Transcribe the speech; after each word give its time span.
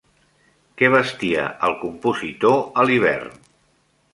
Què 0.81 0.87
vestia 0.95 1.45
el 1.69 1.77
compositor 1.83 2.57
a 2.73 2.87
l'hivern? 2.89 3.41